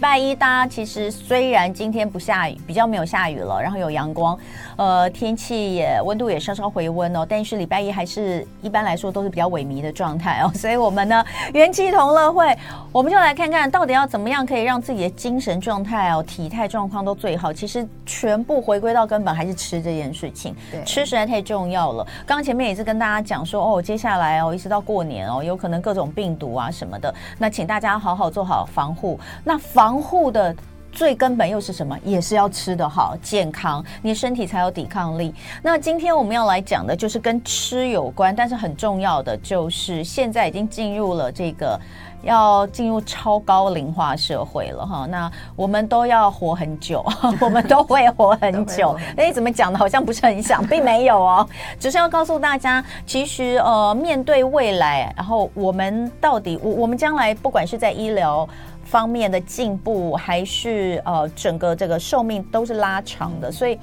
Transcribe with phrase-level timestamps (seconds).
[0.00, 4.34] 礼拜一，大家其实虽然今天不下雨，比较没有下雨了，然后有阳光，
[4.76, 11.22] 呃，天气也温度也稍稍回温哦，但是礼拜一还是一般来说都是比较萎靡的状态哦，所以我们呢，
[11.52, 12.56] 元气同乐会，
[12.90, 17.52] 我们就来看看到底要怎么样可以让自己的精神状态哦、体态状况都最好。
[17.52, 22.02] 其实全部回归到根本还是吃这件事情，对，吃实在太重要了。
[22.24, 29.20] 刚刚前面也是跟大家讲说哦，接下来哦，一直到过年哦，有可能各种病毒啊什么的，那请大家好好做好防护。
[29.44, 30.54] 那防防护的
[30.92, 31.98] 最根本又是什么？
[32.04, 35.34] 也是要吃的好、健康，你身体才有抵抗力。
[35.62, 41.76] 那今天我们要来讲的就是跟吃有关，但是很重要的就是现在已经进入了这个
[42.22, 45.06] 要进入超高龄化社会了哈。
[45.06, 47.04] 那我们都要活很久，
[47.40, 48.96] 我们都会活很久。
[49.16, 49.78] 哎，怎么讲的？
[49.78, 51.48] 好像不是很想，并没有哦，
[51.80, 58.48] 只是要告诉大家，其实呃，面对未来，然后我们到底我我们将来不管是在医疗。
[58.90, 63.78] 方面的进步，还是呃整个这个寿命都是拉长的，所以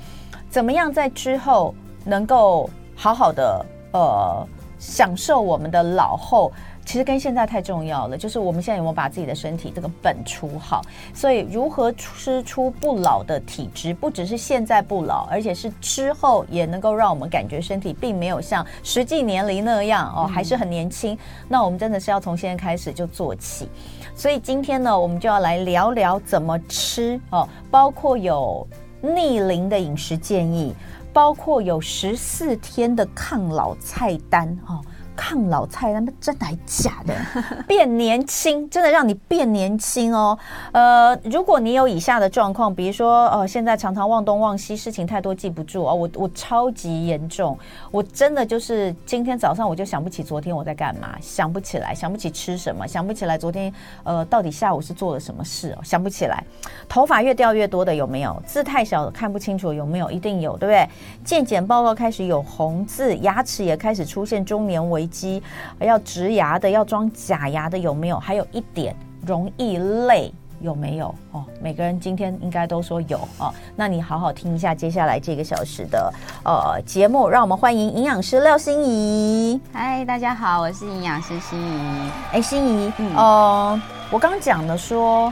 [0.50, 4.46] 怎么样在之后能够好好的呃
[4.78, 6.52] 享受我们的老后，
[6.86, 8.18] 其实跟现在太重要了。
[8.18, 10.82] 就是我们现在有没有把自己的身体这个本储好？
[11.14, 21.18] 所以如何吃出不老的体质，不只是现在不老，而且是之后也能够让我们感觉身体并没有像实际年龄那样哦，还是很年轻。
[21.48, 23.70] 那我们真的是要从现在开始就做起。
[24.18, 28.68] 所以今天呢，我们就要来聊聊怎么吃哦，包括有
[29.00, 30.73] 逆龄的饮食建议，
[31.14, 34.82] 包括有十四天的抗老菜单哦。
[35.18, 37.14] 抗老菜单，那真的还假的？
[37.68, 40.38] 变年轻，真的让你变年轻哦。
[40.72, 45.95] 呃，如果你有以下的状况，比如说，呃，现在常常忘东忘西，事情太多记不住、哦。
[45.95, 47.58] 我我超级严重，
[47.90, 53.73] 我真的就是今天早上我就想不起昨天我在干嘛，想不起来，想不起吃什么，想不起来昨天
[54.04, 56.44] 呃到底下午是做了什么事哦，想不起来。
[56.88, 58.39] 头发越掉越多的有没有？
[58.45, 60.11] 字太小看不清楚有没有？
[60.11, 60.88] 一定有，对不对？
[61.23, 65.42] 健检报告开始有红字，牙齿也开始出现中年危机，
[65.80, 68.20] 要植牙的，要装假牙的有没有？
[68.20, 68.95] 还有一点
[69.26, 71.14] 容易累有没有？
[71.32, 73.54] 哦，每个人今天应该都说有哦。
[73.76, 76.14] 那你好好听一下接下来这个小时的
[76.44, 79.60] 呃节目，让我们欢迎营养师廖心怡。
[79.72, 82.12] 嗨，大家好，我是营养师心怡。
[82.34, 83.82] 哎，心怡，嗯，呃，
[84.12, 85.32] 我刚讲的说。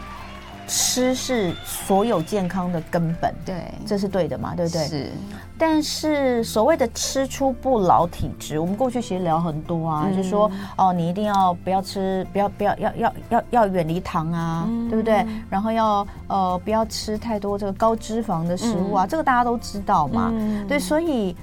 [0.68, 4.54] 吃是所有健康的根本，对，这是对的嘛？
[4.56, 4.88] 对不对？
[4.88, 5.12] 是。
[5.58, 15.26] 但是所谓的吃出不老体质，我们过去其实聊很多啊，嗯、就说哦，你一定要不要吃，不要不要要要要要远离糖啊，嗯、对不对？
[15.50, 20.30] 然后要呃不要吃太多这个高脂肪的食物啊，嗯、这个大家都知道嘛。
[20.34, 21.36] 嗯、对，所以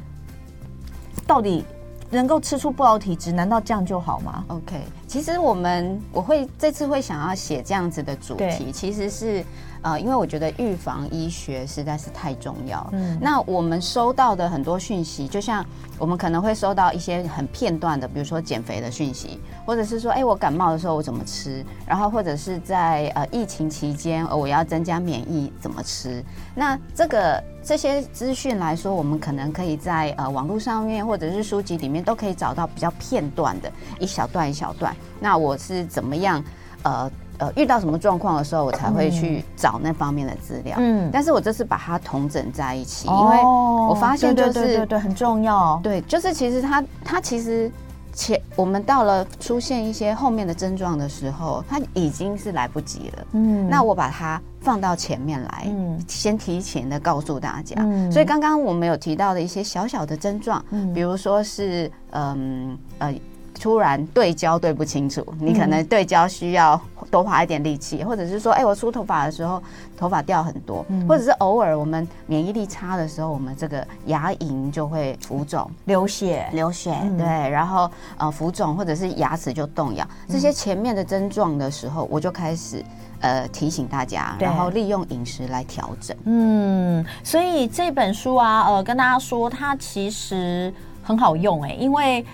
[1.27, 1.65] 到底
[2.13, 4.81] 能够吃出不老体质，难道这样就好吗？OK。
[5.09, 9.45] 其实我们我会这次会想要写这样子的主题，其实是
[9.83, 12.89] 呃，因为我觉得预防医学实在是太重要。
[12.93, 15.65] 嗯，那我们收到的很多讯息，就像
[15.99, 26.25] 我们可能会收到一些很片段的，比如说减肥的讯息，或者是说，哎，我感冒的时候我怎么吃，然后或者是在呃疫情期间，我要增加免疫怎么吃。
[26.55, 34.95] 那这个这些资讯来说，我们可能可以在呃网络上面或者是书籍里面都可以找到比较片段的一小段一小段。
[35.19, 36.43] 那我是怎么样？
[36.85, 37.09] 呃
[37.43, 40.77] 呃，遇到什么状况的时候，我才会去找那方面的资料。
[40.79, 45.81] 嗯，但是我这次把它统整在一起，因为我发现就是对对对对，很重要。
[45.83, 47.69] 对，就是其实它它其实
[48.13, 53.27] 前我们到了出现一些后面的症状的时候，它已经是来不及了。
[53.33, 57.75] 嗯，那我把它放到前面来，嗯，先提前的告诉大家。
[57.81, 63.13] 嗯，所以刚刚我们有提到的一些小小的症状，嗯，比如说是嗯呃。
[63.63, 66.79] 突然对焦对不清楚，你可能对焦需要
[67.13, 69.63] 多花一点力气，嗯、或者是说，哎、欸，我梳头发的时候
[69.97, 82.85] 头发掉很多，嗯、或者是偶尔我们免疫力差的时候，我们这个牙龈就会浮肿、流血、流血，嗯、对，然后呃浮肿或者是牙齿就动摇，这些前面的症状的时候，我就开始
[83.21, 86.17] 呃提醒大家，然后利用饮食来调整。
[86.25, 92.27] 嗯，所以这本书啊，呃，跟大家说，它其实很好用哎、欸，因为。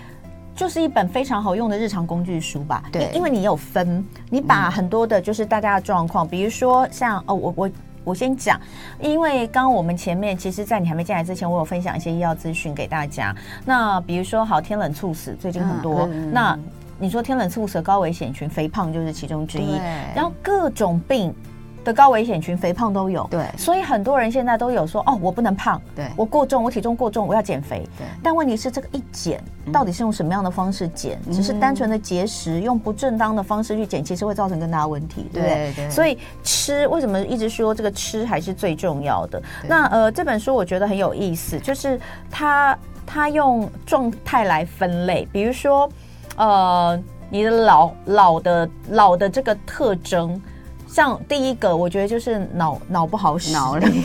[0.58, 2.82] 就是一本非常好用的日常工具书吧。
[2.90, 7.70] 对，因为你有分，你把很多的，就是大家的状况，嗯、比如说像哦，我我
[8.02, 8.60] 我先讲，
[9.00, 13.32] 因为刚刚我们前面其实，在你还没进来之前，我有分享一些医药资讯给大家。
[13.64, 16.58] 那比如说，好，天冷猝死最近很多，嗯、那
[16.98, 19.78] 你说天冷猝死高危险群，肥胖就是其中之一。
[20.12, 21.32] 然后各种病
[21.88, 23.26] 的高危险群，肥胖都有。
[23.30, 27.82] 对，所以很多人现在都有说，哦，我不能胖，对，我过重，我体重过重，我要减肥。
[27.96, 29.42] 对，但问题是这个一减，
[29.72, 31.18] 到底是用什么样的方式减？
[31.32, 35.72] 只是单纯的节食，用不正当的方式去减，其实会造成更大的问题，对不对？
[35.74, 35.90] 对。
[35.90, 39.42] 所以吃为什么一直说这个吃还是最重要的？
[39.66, 41.98] 那呃，这本书我觉得很有意思，就是
[42.30, 45.88] 它它用状态来分类，比如说
[46.36, 47.00] 呃。
[47.30, 50.40] 你的老老的老的这个特征，
[50.98, 54.02] 像第一个，我觉得就是脑脑不好使，脑力，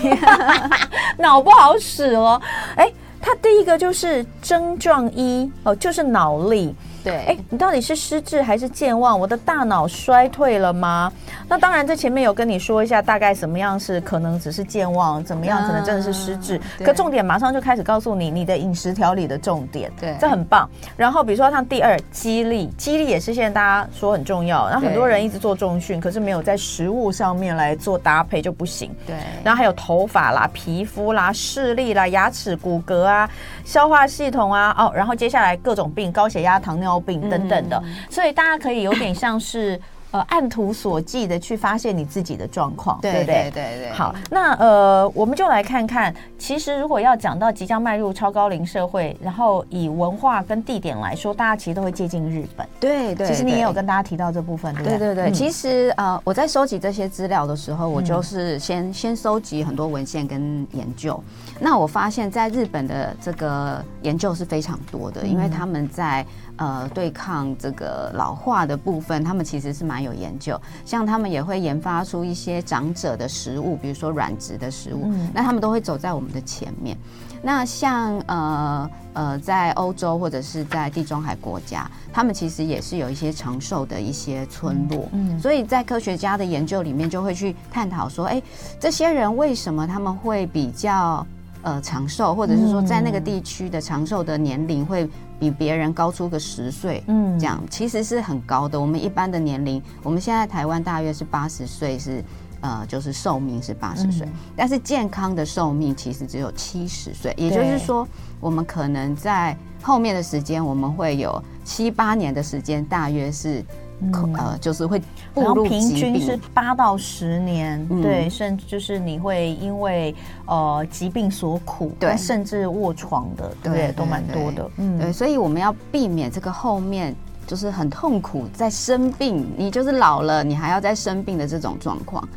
[1.17, 2.39] 脑不好使哦。
[2.75, 2.87] 哎，
[3.19, 6.75] 他第一个就是症状一哦，就是脑力。
[7.03, 9.19] 对，哎，你到底是失智还是健忘？
[9.19, 11.11] 我的大脑衰退了吗？
[11.49, 16.57] 那当然，这前面有跟你说一下，大概什么样是可能只是健忘，怎么样可能真的是失智。
[16.79, 20.69] 嗯、可重点马上就开始告诉你你的饮食调理的重点，对，这很棒。
[20.95, 24.69] 然后比如说像第二，激励，激励也是现在大家说很重要。
[24.69, 28.89] 然后很多人一直做重训，可是没有在食物上面来做搭配就不行。
[29.05, 33.29] 对，然后还有头发啦、皮肤啦、视力啦、牙齿、骨骼啊、
[33.65, 39.79] 消化系统啊，哦，然后接下来各种病，高血压、糖尿病等等的，嗯、所以大家可以有点像是。
[40.13, 43.25] 呃，按图索骥的去发现你自己的状况，对不对？
[43.25, 43.91] 对对对。
[43.93, 52.63] 好，那呃，我们就来看看，其实如果要讲到即将迈入超高龄社会，然后以文化跟地点来说，大家其实都会接近日本。
[52.79, 53.25] 对对。
[53.25, 54.99] 其实你也有跟大家提到这部分，对不对？
[54.99, 55.31] 对对对。
[55.31, 60.39] 其实呃，我在收集这些资料的时候，我就是先先收集很多文献跟
[60.73, 61.19] 研究。
[61.59, 66.23] 那我发现，在日本的这个研究是非常多的，因为他们在。
[66.63, 70.57] 呃，对抗这个老化的部分，他们其实是蛮有研究。
[70.85, 76.97] 像他们也会研发出一些长者的食物，比如说软质的食物，嗯、那他们都会走在我们的前面。
[77.41, 85.09] 那像呃呃，在欧洲或者是在地中海国家，他们其实也是有一些长寿的一些村落。
[85.11, 88.41] 嗯，嗯，所以在科学家的研究里面，就会去探讨说，哎，
[88.79, 91.27] 这些人为什么他们会比较
[91.63, 95.09] 呃长寿，或者是说在那个地区的长寿的年龄会。
[95.43, 98.79] 比别人高出个十岁，嗯，这样其实是很高的。
[98.79, 102.23] 我们一般的年龄，我们现在台湾大约是八十岁，是
[102.61, 104.25] 呃，就是寿命是八十岁，
[104.55, 107.33] 但是健康的寿命其实只有七十岁。
[107.37, 108.07] 也就是说，
[108.39, 113.61] 我们可能在后面的时间，我们会有七八年的时间，大约是。
[113.99, 115.01] 嗯、呃，就是会
[115.33, 120.13] 然后平均是八到十年，嗯、对，甚至就是你会因为
[120.45, 127.15] 呃疾病所苦，对，甚至卧床的，对，对，都蛮多的，嗯，对，所以我们要避免这个后面
[127.47, 132.27] 就是很痛苦，在生病，你就是老了，你还要再生病的这种状况。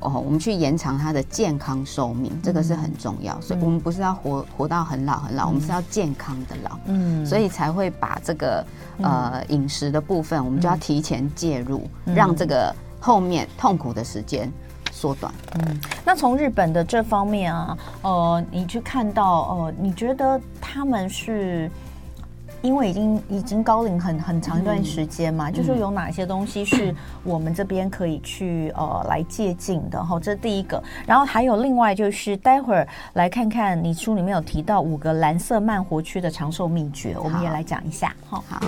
[0.00, 3.34] 哦，我们去延长他的健康寿命，这个是很重要。
[3.34, 6.78] 嗯、所以，我们不是要活活到很老很老，嗯、我们是要健康的老。
[6.86, 8.64] 嗯，所以才会把这个
[9.02, 14.52] 呃饮食的部分，我们就要提前介入，嗯、让这个后面痛苦的时间
[14.90, 15.32] 缩短。
[15.54, 21.70] 嗯，那从日本的这方面啊，呃，你去看到，呃，你觉得他们是？
[22.60, 30.82] 因为已经已经高龄很很长一段时间嘛，嗯、就是有哪些东西是我们这边可以去呃来借鉴的哈，这是第一个。
[31.06, 38.42] 然后还有另外就是待会儿来看看你书里面有提到五个蓝色慢活区的长寿秘诀，我们也来讲一下哈。
[38.48, 38.60] 好，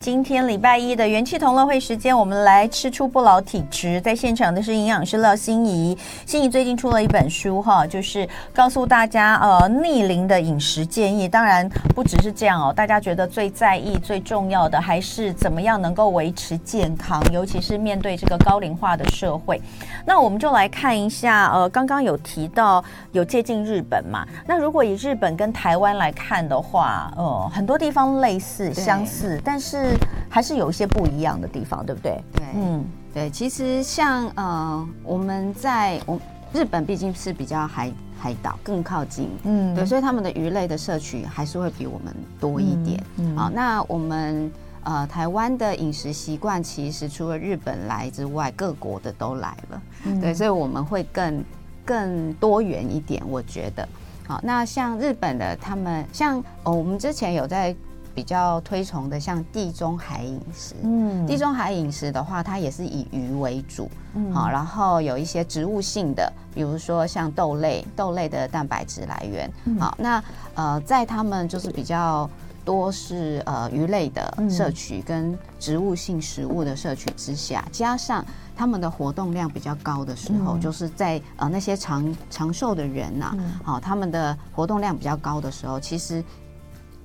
[0.00, 4.00] 今天礼拜一的元气同乐会时间，我们来吃出不老体质。
[4.00, 11.28] 在现场的是营养师廖心怡，心怡最近出了一本书哈，就是告诉大家呃逆龄的饮食建议。
[11.28, 13.23] 当然不只是这样哦，大家觉得。
[13.26, 19.60] 最在意、最重要的还是怎么样能够维持健康，尤其是面对这个高龄化的社会。
[20.06, 24.26] 那我们就来看一下，呃，刚刚有提到有接近日本嘛？
[24.46, 29.96] 那如果以日本跟台湾来看的话，呃，很多地方类似、相似，但是
[30.28, 32.22] 还是有一些不一样的地方，对不对？
[32.34, 33.30] 对，嗯，对。
[33.30, 36.18] 其实像呃，我们在我
[36.54, 37.92] 日本毕竟是比较海。
[38.16, 43.04] 海岛更靠近，嗯，对，所以他们的鱼类的摄取还是会比我们多一点。
[43.18, 44.50] 嗯，好，那我们
[44.82, 51.44] 呃台湾的饮食习惯，其实除了日本来之外，各国的都来了，嗯、对，所以我们会更
[51.84, 53.86] 更多元一点，我觉得。
[54.26, 57.76] 好，那像日本的他们，像哦，我们之前有在。
[58.14, 70.22] 比较推崇的像地中海饮食，嗯，地中海饮食的话，它也是以鱼为主，嗯，好，然后有一些植物性的，比如说像豆类，豆类的蛋白质来源，嗯、好，那
[70.54, 72.30] 呃，在他们就是比较
[72.64, 78.24] 多是呃鱼类的摄取跟植物性食物的摄取之下，加上
[78.56, 86.22] 他们的活动量比较高的时候，嗯、就是在呃那些长长寿的人呐、啊，嗯、好，他们的活动量比较高的时候，其实。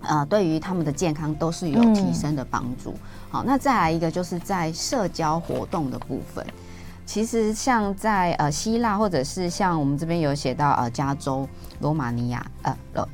[0.01, 2.95] 呃，对于他们的健康都是有提升的帮助。
[3.29, 6.45] 好，那再来一个，就是在社交活动的部分。
[7.05, 11.47] 其实像在呃希腊，或者是像我们这边有写到呃加州
[11.79, 13.09] 罗马尼亚呃罗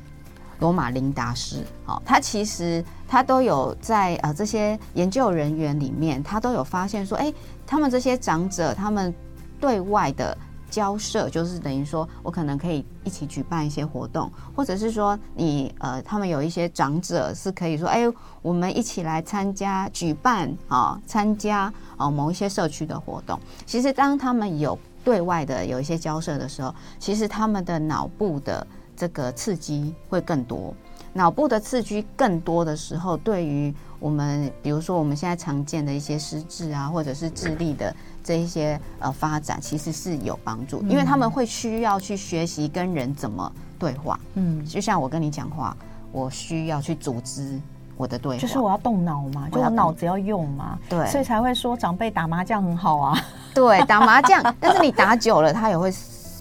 [0.60, 7.32] 罗马琳达市，哦，它其实它都有在呃这些研究人员里面，他都有发现说，哎，
[7.66, 9.14] 他们这些长者他们
[9.60, 10.36] 对外的。
[10.76, 18.04] 交涉就是等于说，我可能可以一起举办一些活动，或者是说你呃，他们有一些长者是可以说，哎，
[18.42, 23.40] 我们一起来参加举办啊，参加啊某一些社区的活动。
[23.64, 30.74] 其实当他们有对外的有一些交涉的时候，其实他们的脑部的这个刺激会更多。
[31.14, 44.18] 脑部的刺激更多的时候，对于我们，比如说我们现在常见的一些失智啊，或者是智力的这一些呃发展，其实是有帮助，因为他们会需要去学习跟人怎么对话。
[44.34, 45.76] 嗯，就像我跟你讲话，
[46.10, 47.60] 我需要去组织
[47.96, 50.76] 我的对话，就是我要动脑嘛，就我脑子要用嘛。
[50.88, 53.16] 对，所以才会说长辈打麻将很好啊。
[53.54, 55.92] 对， 打麻将，但是你打久了，它也会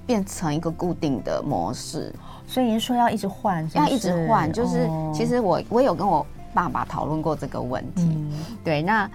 [0.08, 2.12] 变成一个固定的模式。
[2.48, 8.04] 所以您说要一直换，要一直换，就是其实我我有跟我爸爸讨论过这个问题。
[8.06, 8.32] 嗯、
[8.64, 9.10] 对，那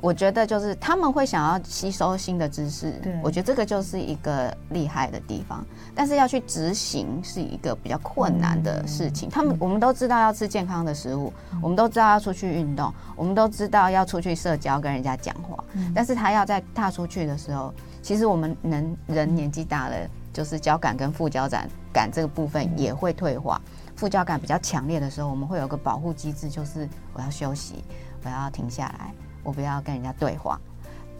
[0.00, 5.64] 我觉得就是他们会想要吸收新的知识，我觉得这个就是一个厉害的地方。
[5.94, 9.28] 但是要去执行是一个比较困难的事情。
[9.28, 15.62] 嗯、他们我们都知道要吃健康的食物，嗯、我们都知道要出去运动，我们都知道要出去社交跟人家讲话。
[15.72, 17.72] 嗯、但是他要在踏出去的时候，
[18.02, 19.96] 其实我们人人年纪大了。
[20.36, 23.58] 就是交感跟副交感感这个部分也会退化，
[23.94, 27.82] 副交感比较强烈的时候，我们会有个保护机制，就是我要休息，
[28.22, 29.14] 我要停下来，
[29.46, 30.60] 我不要跟人家对话。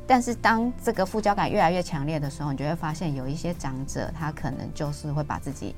[0.07, 5.75] 但是当这个副交感越来越强烈的时候，你就会发现有一些长者，他可能就是会把自己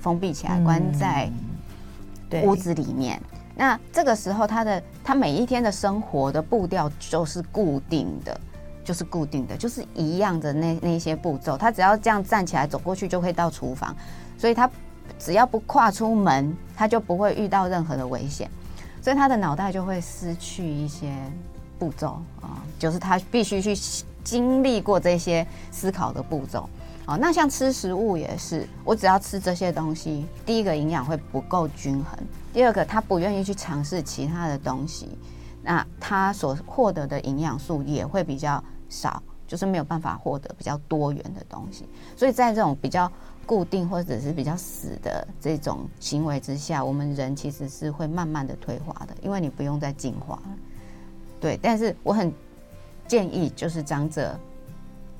[0.00, 1.30] 封闭起来，关在
[2.42, 3.20] 屋子里面。
[3.54, 8.40] 那这个时候，他的他每一天的生活的步调就是固定的。
[8.84, 13.96] 就是固定的，就是一样的那那些步骤，他只要这样站起来走过去就可以到厨房，
[14.36, 14.70] 所以他
[15.18, 18.46] 只要不跨出门，他就不会遇到任何的危险，
[19.00, 21.10] 所以他的脑袋就会失去一些
[21.78, 23.74] 步骤啊，就是他必须去
[24.22, 26.68] 经历过这些思考的步骤
[27.06, 27.16] 啊。
[27.16, 32.18] 那像吃食物也是，我只要吃这些东西，第一个营养会不够均衡，
[32.52, 35.08] 第二个他不愿意去尝试其他的东西，
[35.62, 38.62] 那他所获得的营养素也会比较。
[38.90, 41.84] 少就是没有办法获得比较多元的东西，
[42.16, 43.10] 所以在这种比较
[43.44, 50.42] 固定或者是比较死的这种行为之下，我们人其实是会慢慢的退化的，因为你不用再进化了。
[51.44, 52.32] 对，但是我很
[53.06, 54.34] 建议，就是长者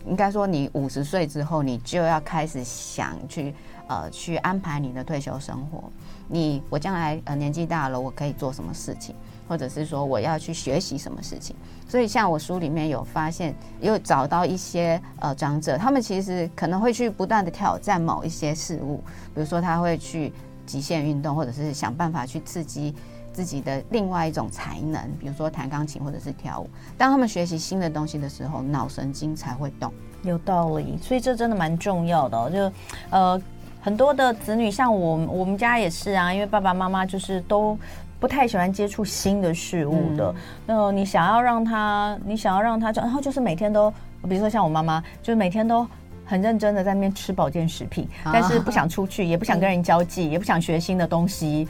[0.07, 3.55] 应该说，你五十岁之后，你就要开始想去
[3.89, 5.85] 呃去安排你的退休生活。
[6.27, 9.15] 你我将来呃年纪大了，我可以做什么事情？
[9.47, 11.55] 或者是说我要去学习什么事情，
[11.87, 19.05] 所以像我书里面有发现，有找到一些呃长者，他们其实可能会去不断的挑战某一些事物，
[19.35, 20.33] 比如说他会去
[20.65, 22.95] 极限运动，或者是想办法去刺激
[23.35, 26.71] 自己的另外一种才能，比如说弹钢琴或者是跳舞。
[26.97, 29.93] 当他们学习新的东西的时候，脑神经才会动。
[30.23, 32.49] 有道理，所以这真的蛮重要的哦。
[32.49, 32.73] 就
[33.11, 33.43] 呃
[33.83, 37.77] 很多的子女，像我我们家也是啊，因为爸爸妈妈就是都。
[38.21, 43.91] 不太喜欢接触新的事物的，那你想要让他，你想要让他，然后就是每天都，
[44.23, 45.87] 比如说像我妈妈，就是每天都
[46.25, 51.69] 很认真的在那边吃保健食品，但是不想出去，也不想跟人交际，也不想学新的东西，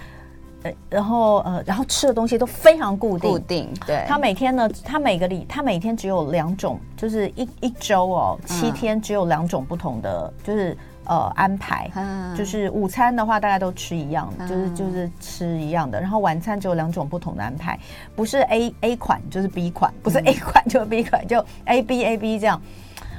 [0.65, 3.73] 呃，然后呃，然后吃的东西都非常固定，固定。
[3.87, 10.77] 对，他每天呢，他每个礼，他每天只有两种，就是一一周哦，七天只有两种不同的，就是。
[11.07, 11.91] 呃，安排
[12.35, 16.01] 就是午餐的话，大家都吃一样的，就是就是吃一样的。
[16.01, 17.79] 然后晚餐只有两种不同的安排，
[18.17, 22.59] 不是 A A 款就是 B 款，不是 A 款就是 B 款，就 A B A B 这样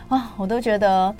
[0.09, 1.13] 啊，我都觉得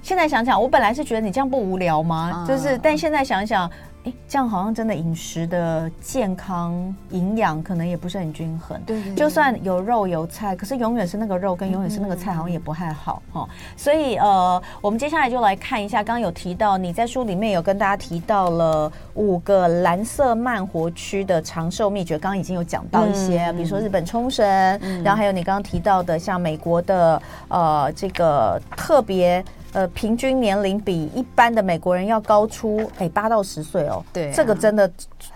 [0.00, 2.44] 现在想想，我本来是觉得你这样不无聊吗？
[2.46, 3.68] 就是，但现在想想。
[4.04, 6.72] 哎，这样好像真的饮食的健康
[7.10, 8.76] 营养可能也不是很均衡。
[8.84, 13.48] 对，对，就算有肉有菜，可是永远是那个肉跟永远是那个菜，好像也不太好哈。
[13.76, 24.44] 所以呃，我们接下来就来看一下，刚刚有提到你在书里面有跟大家提到了五个蓝色慢活区的长寿秘诀，刚刚已经有讲到一些，嗯、比如说日本冲绳，
[24.82, 29.44] 嗯、然后还有你刚刚提到的像美国的呃这个特别。
[29.72, 34.90] 呃，平均年龄比一般的美国人要高出哎八到十岁哦，对、啊，这个真的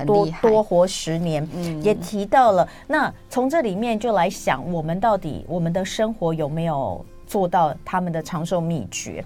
[0.07, 1.49] 多多活十年。
[1.55, 9.25] 嗯，也提到了，那从这里面就来想，我们到底我们的生活有没有做到他们的长寿秘诀？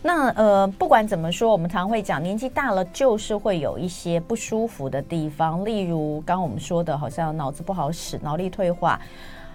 [0.00, 9.00] 那呃，不管怎么说，我们常会讲，年纪大了就是会有一些不舒服的地方，例如刚刚我们说的，好像脑子不好使，脑力退化。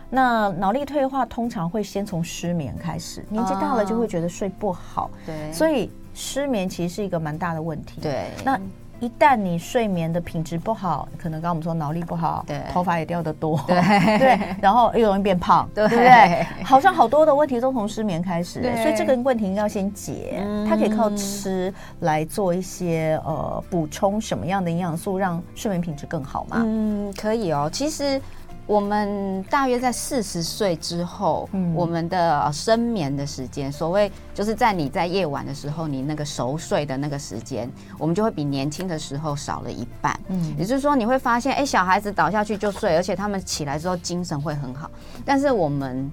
[0.10, 8.00] 那脑力退化通常会先从失眠开始，年纪大了就会觉得睡不好，对，所以失眠其实是一个蛮大的问题。
[8.00, 8.58] 对，那
[9.00, 16.44] 一旦你睡眠的品质不好，可能刚刚我们说脑力不好，对，头发也掉得多，对对，然后又容易变胖，对不对？
[16.64, 20.42] 好像好多的问题都从失眠开始，所以这个问题要先解。
[20.68, 26.64] 它可以靠吃来做一些呃补充，什么样的营养素让睡眠品质更好嘛？
[26.66, 27.70] 嗯，可以哦。
[27.72, 28.22] 其实。
[28.68, 40.20] 我们大约在四十岁之后，嗯、我们的深眠的时间，所谓就是在你在夜晚的时候，你那个熟睡的那个时间，我们就会比年轻的时候少了一半。
[40.28, 44.92] 嗯，也就是说，你会发现，哎，小孩子倒下去就睡，而且他们起来之后精神会很好。
[45.24, 46.12] 但是我们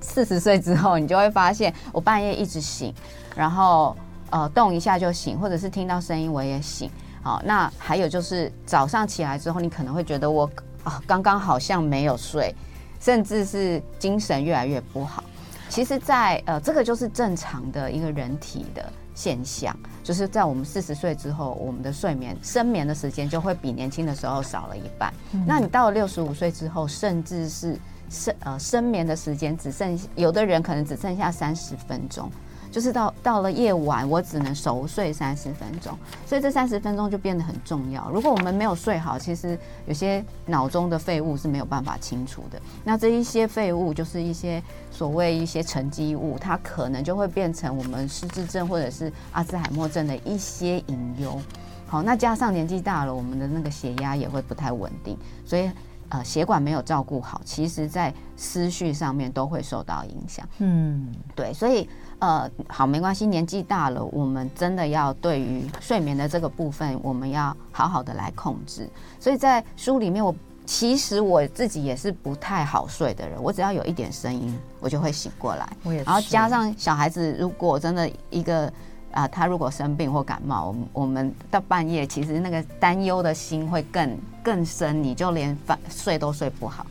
[0.00, 2.94] 四十岁之后，你就会发现，我半夜一直醒，
[3.36, 3.94] 然后
[4.30, 6.90] 呃动一下就醒，或者是听到声音我也醒。
[7.22, 10.50] 好，那还有就是早上起来之后，你可能会觉得我。
[10.84, 12.54] 啊，刚刚好像没有睡，
[13.00, 15.24] 甚至是精神越来越不好。
[15.68, 25.12] 其实在，在呃，这个就是正常的一个人体的现象，就是在我们四十岁之后，我们的睡眠、深眠的时间就会比年轻的时候少了一半。
[25.32, 27.78] 嗯、那你到了六十五岁之后，甚至是
[28.10, 32.30] 深呃深眠的时间只剩，有的人可能只剩下三十分钟。
[32.72, 38.10] 就是到到了夜晚，我只能熟睡三十分钟，所以这三十分钟就变得很重要。
[38.10, 42.58] 如果我们没有睡好，其实有些脑中的废物是没有办法清除的。
[42.82, 44.60] 那这一些废物就是一些
[44.90, 51.38] 所谓一些沉积物，它可能就会变成我们失智症或者是阿兹海默症的一些隐忧。
[51.86, 55.14] 好，那加上年纪大了，我们的那个血压也会不太稳定，
[55.44, 55.70] 所以
[56.08, 60.48] 呃血管没有照顾好，其实在思绪上面都会受到影响。
[60.60, 61.86] 嗯，对，所以。
[62.22, 68.88] 呃，好，没关系，年纪大了，我们真的要对于睡眠的这个部分，我们要好好的来控制。
[69.18, 70.32] 所以在书里面，我
[70.64, 75.68] 其实我自己也是不太好睡的人，我只要有一点声音，我就会醒过来。
[75.82, 76.04] 我也是。
[76.04, 78.66] 然后加上小孩子，如果真的一个
[79.10, 86.86] 啊、呃，他如果生病或感冒，我们我们到半夜，其实那个担忧的心会更更深，你就连反睡都睡不好。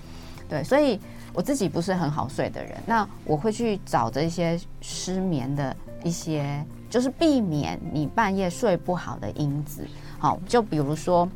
[0.50, 1.00] 对，所以。
[1.34, 9.88] 我自己不是很好睡的人，那我会去找这些失眠的一些，就是避免你半夜睡不好的因子。
[10.20, 11.28] 好，就比如说，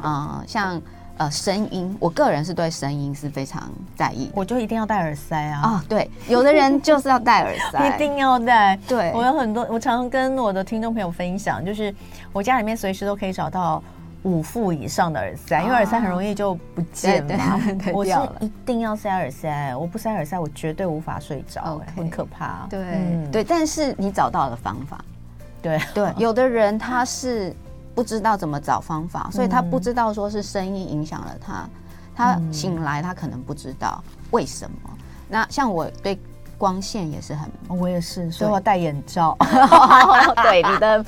[0.00, 0.80] 呃，像
[1.16, 5.60] 呃声音，我个人是对声音是非常在意，我就一定要戴耳塞啊。
[5.62, 8.78] 啊，对，有的人就是要戴耳塞， 一定要戴。
[8.86, 11.94] 对，我有很多，我常常跟我的听众朋友分享，就是
[12.32, 13.82] 我家里面随时都可以找到。
[14.22, 17.60] 五副以上的耳塞，因为耳塞很容易就不见了。
[17.94, 22.66] 我是一定要塞耳塞，我不塞耳塞，我绝对无法睡着很可怕。
[22.68, 25.04] 对、嗯、对，但是你找到了方法。
[25.62, 27.54] 对对，有的人他是
[27.94, 31.68] 不知道怎么找方法，所以他不知道说是声音影响了他，
[32.14, 34.90] 他醒来他可能不知道为什么。
[35.28, 36.18] 那像我对。
[36.58, 39.36] 光线也是很，我也是，所以我戴眼罩。
[40.42, 41.04] 对，你的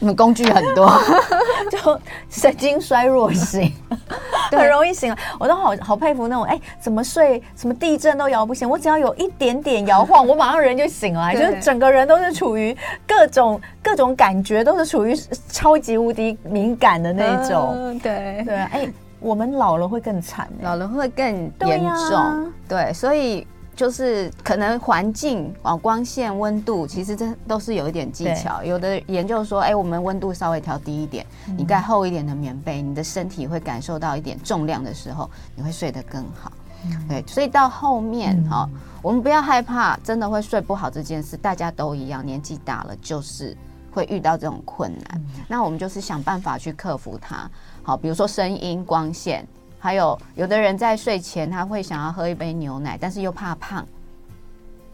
[0.00, 0.90] 你 们工具很多，
[1.70, 3.70] 就神经衰弱型，
[4.50, 5.14] 很容易醒。
[5.38, 12.74] 我都好好佩服那种，哎，怎么睡，什么地震都摇不醒，我只要有一点点摇晃，我马上人就醒了，就是整个人都是处于
[13.06, 15.14] 各种各种感觉都是处于
[15.48, 18.00] 超级无敌敏感的那种。
[18.02, 18.88] 对对，哎，
[19.20, 22.52] 我们老了会更惨，老了会更严重。
[22.66, 23.46] 对，所以。
[23.74, 28.62] 就是可能环境啊，光线、温度，其实这都是有一点技巧。
[28.62, 36.52] 有的研究说，哎，我们温度稍微调低一点，你盖厚一点的棉被，你的身体会感受到一点重量的时候，你会睡得更好。
[37.08, 38.68] 对，所以到后面哈，
[39.00, 43.56] 我们不要害怕，真的会睡不好这件事，大家都一样，年纪大了就是
[43.90, 45.24] 会遇到这种困难。
[45.48, 47.50] 那我们就是想办法去克服它。
[47.82, 49.46] 好，比如说声音、光线。
[49.82, 53.84] 还有有的人在睡前他会想要喝一杯牛奶，但是又怕胖，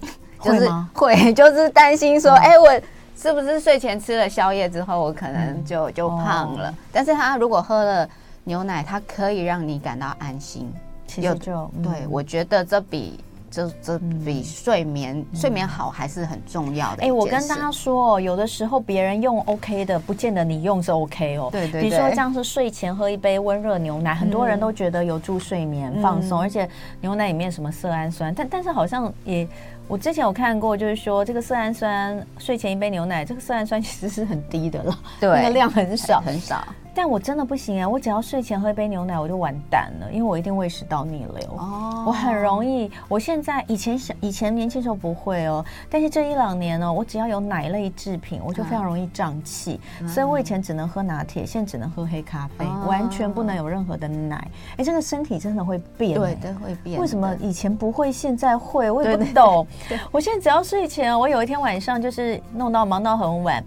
[0.41, 2.83] 就是会 就是担心说，哎、嗯欸，我
[3.15, 6.71] 是不是睡前吃了宵夜之后，我可能就、嗯、就胖了？
[6.71, 8.09] 哦、但是他如果喝了
[8.45, 10.73] 牛奶，它可以让你感到安心。
[11.07, 13.23] 其实就有对，嗯、我觉得这比。
[13.51, 17.03] 这这比睡眠、嗯、睡眠好还是很重要的。
[17.03, 21.49] 哎、欸，我跟大家说，有的时候别人用 OK 的，不见得你用是 OK 哦。
[21.51, 21.83] 对对对。
[21.83, 26.69] 比如说，像是睡前喝一杯温热牛奶，嗯、很多人都觉得有助睡眠、嗯、放松，而且
[27.01, 29.49] 牛奶里面什么色氨酸，但但是好像也，
[29.87, 36.63] 我之前有看过，就是说这个色氨酸睡前一杯牛奶，这个色氨酸其实是很低的了，对，那个量很少很少。
[36.99, 37.89] 但我真的不行啊！
[37.89, 41.57] 我只要睡前喝一杯牛奶，我就完蛋了，因为我一定胃食道逆流。
[41.57, 42.91] 哦，我很容易。
[43.07, 49.79] 我现在以前小以前年轻时候不会哦，但是这一两年呢，我只要有奶类制品，我就非常容易胀气。
[50.01, 54.51] 嗯、所以我以前只能喝拿铁，现在只能喝黑咖啡，哦、完全不能有任何的奶。
[54.77, 57.01] 哎，这个身体真的会变，对，都会变。
[57.01, 58.91] 为什么以前不会，现在会？
[58.91, 59.65] 我也不懂。
[59.89, 63.65] 对对对，我现在只要睡前，我有一天晚上就是弄到忙到很晚。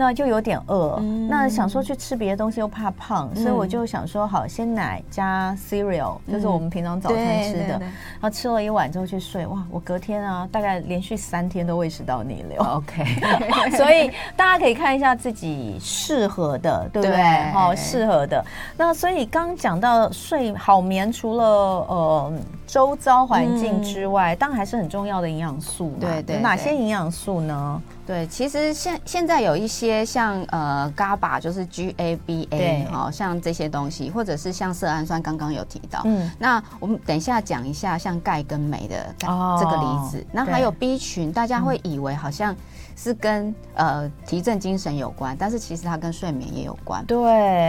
[0.00, 7.78] 那就有点饿，嗯、那想说去吃别的东西又怕胖，嗯、所以我就想说好，鲜奶加 cereal，、嗯、就是我们平常早餐吃的。
[7.78, 9.62] 然后吃了一碗之后去睡，哇！
[9.70, 12.62] 我隔天啊，大概连续三天都胃食道逆流。
[12.62, 13.04] OK，
[13.76, 17.52] 所以大家可以看一下自己适合的，对不对？
[17.52, 18.42] 好，适合的。
[18.78, 22.32] 那所以刚讲到睡好眠，除了呃
[22.66, 25.96] 周遭环境之外，嗯、当然还是很重要的营养素嘛。
[26.00, 27.82] 对，对对，有哪些营养素呢？
[28.10, 36.02] 对，其实现现在有一些像呃 GABA，就是 G A B A，好对像这些东西，或者是像色氨酸，刚刚有提到。
[36.06, 39.26] 嗯，那我们等一下讲一下像钙跟镁的这
[39.66, 40.18] 个离子。
[40.18, 42.52] 哦、那还有 B 群，大家会以为好像。
[42.96, 47.04] 是跟呃提振精神有关，但是其实它跟睡眠也有关。
[47.06, 47.18] 对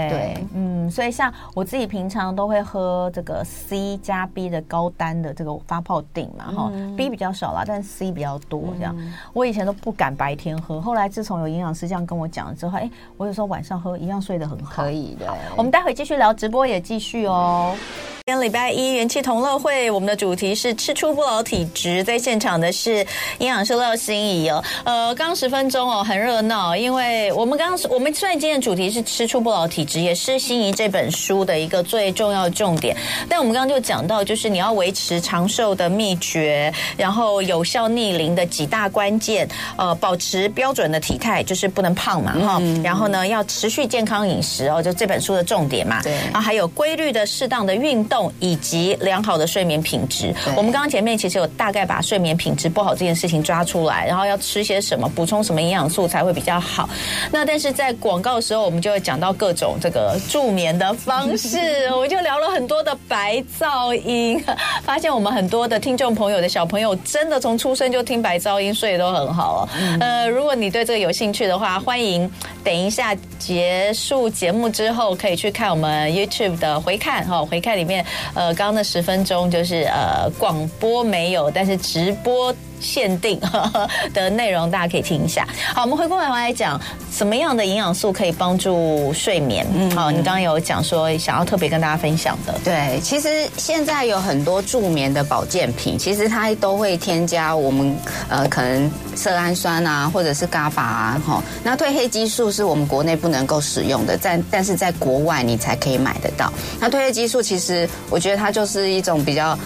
[0.10, 8.96] 对，嗯，所以像我自己平常都会喝这个 C 加 B 的高单的这个发泡錠嘛，哈、嗯、，B 比较少啦，但 C 比较多这样。
[8.98, 14.84] 嗯、我以前都不敢白天喝，后来自从有营养师这样跟我讲了之后，哎、欸，我有时候晚上喝一样睡得很好。
[14.84, 17.76] 可以的，我们待会继续聊，直播也继续哦。
[18.24, 23.00] 今天礼拜一元气同乐会，我们的主题是吃出不老体质，在现场的是
[23.40, 24.64] 营养师廖心怡哦。
[24.84, 32.96] 呃，刚十分钟哦，很热闹，因为我们刚刚我们虽然今天的主题是吃出不老体质，也是心怡这本书的一个最重要的重点。
[33.28, 42.84] 但我们刚刚就讲到，就是你要维持长寿的秘诀，然后有效逆龄的几大关键，呃，保持标准的体态，就是不能胖嘛，哈、嗯。
[42.84, 46.04] 然后呢，要持续健康饮食哦，就这本书的重点嘛。
[46.04, 46.14] 对。
[46.26, 48.32] 然后还有规律的、适当的运动。
[48.39, 50.34] 以及良好的睡眠品质。
[50.56, 56.89] 我们刚刚前面其实有大概把睡眠品质不好这件事情抓出来，然后要吃些什么，补充什么营养素才会比较好。
[57.32, 61.58] 那但是在广告的时候，我们就会讲到各种这个助眠的方式，
[61.95, 64.43] 我就聊了很多的白噪音，
[64.84, 69.69] 发现我们很多的听众朋友的小朋友真的从出生就听白噪音，睡得都很好哦。
[70.00, 72.30] 呃，如果你对这个有兴趣的话，欢迎
[72.63, 78.01] 等一下结束节目之后可以去看我们 YouTube 的回看哈，回看里面。
[78.34, 82.54] 呃，刚刚那十分钟就是呃广播没有，但是直播。
[82.82, 83.39] 限定
[84.13, 85.48] 的内容，大家可以听一下。
[85.74, 86.80] 好，我们回过来来讲，
[87.13, 89.65] 什么样的营养素可以帮助睡眠？
[89.74, 92.54] 嗯，好，你刚刚有讲说想要特别跟大家分享的。
[92.63, 97.96] 对，其实现在有很多助眠的保健品，其实它都会添加我们
[98.28, 101.44] 呃可能色氨酸啊，或者是 GABA 啊，哈。
[101.63, 106.52] 那褪黑激素是我们国内不能够使用的，但但是在国外你才可以买得到。
[106.80, 109.58] 那褪黑激素其实我觉得它就是一种比较。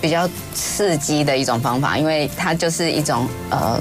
[0.00, 3.80] 比较刺激的一种方法，因为它就是一种呃，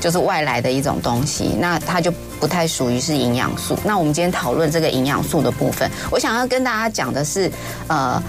[0.00, 3.78] 就是外来的一种东西，那它就不太属于是营养素。
[3.84, 7.50] 那我们今天讨论这个营养素的部分，我想要跟大家讲的是，
[7.88, 8.22] 呃，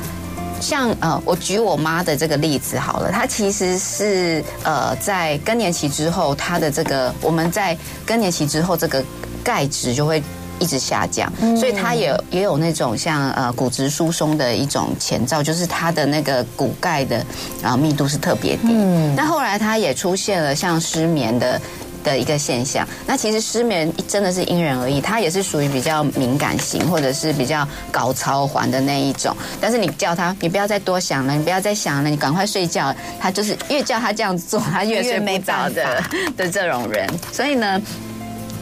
[0.59, 9.03] 像呃，我举我妈的这个例子好了，她其实是呃，在更年期之后，她的这个我们在更年期之后，这个
[9.43, 10.21] 钙质就会。
[10.59, 17.25] 一直下降，所以它也也有那种像呃骨质疏松的一种前兆，就是它的那个骨钙的
[17.63, 18.69] 啊密度是特别低。
[18.69, 21.61] 嗯，那后来它也出现了像失眠的
[22.03, 22.87] 的一个现象。
[23.05, 29.35] 那其实失眠真的是因人而异，它也是属于比较敏感型或者是比较搞超环的那一种。
[29.61, 32.93] 但是你叫他，你不要再多想了，你不要再想了，你赶快睡觉。
[33.19, 36.03] 他就是越叫他这样做，他越睡不着的
[36.35, 37.07] 的这种人。
[37.31, 37.81] 所以呢。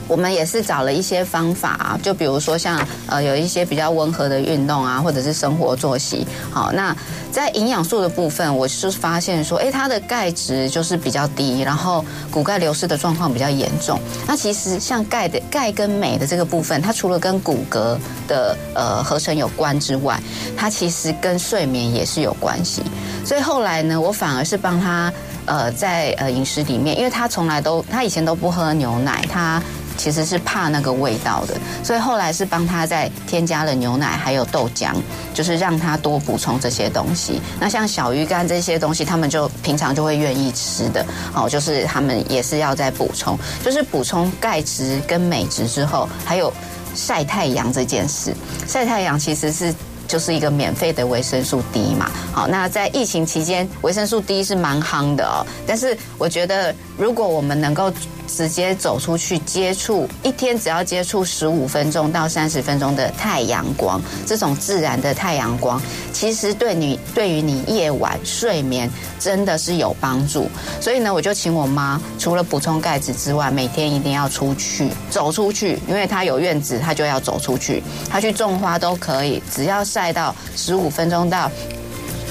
[0.08, 6.26] 我们也是找了一些方法啊，就比如说像呃有一些比较温和的运动啊，或者是生活作息。
[6.52, 6.96] 好，那
[7.32, 14.00] 在营养素的部分，我是发现说，诶，它的钙质就是比较低，然后骨钙流失的状况比较严重。
[14.28, 20.22] 那其实像钙的钙跟镁的这个部分，它除了跟骨骼的呃合成有关之外，
[20.56, 22.84] 它其实跟睡眠也是有关系。
[23.26, 25.12] 所以后来呢，我反而是帮他
[25.46, 29.62] 呃在呃饮食里面，因为他从来都他以前都不喝牛奶，他。
[29.98, 34.94] 其实是怕那个味道的，所以后来是帮他再添加了牛奶，还有豆浆，
[35.34, 37.42] 就是让他多补充这些东西。
[37.60, 46.52] 那像小鱼干这些东西，他们就平常就会愿意吃的哦，就是他们也是要再补充，就是补充钙质跟镁质之后，还有
[46.94, 48.34] 晒太阳这件事。
[48.68, 49.74] 晒太阳其实是。
[50.08, 55.42] 就是一个免费的维生素 D 嘛，好，那在疫情期间，维生素 D 是蛮夯的哦。
[55.66, 57.92] 但是我觉得，如果我们能够
[58.28, 70.50] 直接走出去接触，一天只要接触十五分钟到三十分钟的太阳光，这种自然的太阳光，其实对你对于你夜晚睡眠真的是有帮助。
[70.82, 81.50] 所以呢，我就请我妈除了补充钙质之外，每天一定要出去走出去，因为她有院子，她就要走出去，她去种花都可以，只要晒到十五分钟到。